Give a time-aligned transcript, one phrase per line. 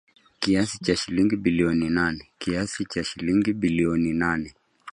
[0.39, 1.35] Kiasi cha shilingi
[3.55, 4.53] bilioni nane